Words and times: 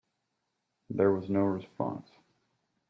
There 0.89 1.11
was 1.11 1.29
no 1.29 1.41
response. 1.41 2.09